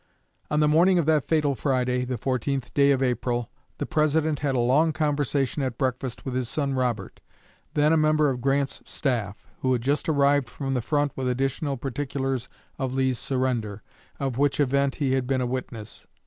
[0.49, 4.55] On the morning of that fatal Friday, the 14th day of April, the President had
[4.55, 7.21] a long conversation at breakfast with his son Robert,
[7.75, 11.77] then a member of Grant's staff, who had just arrived from the front with additional
[11.77, 13.83] particulars of Lee's surrender,
[14.19, 16.07] of which event he had been a witness.